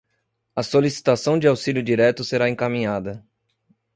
A 0.55 0.63
solicitação 0.63 1.37
de 1.37 1.45
auxílio 1.47 1.83
direto 1.83 2.23
será 2.23 2.49
encaminhada 2.49 3.23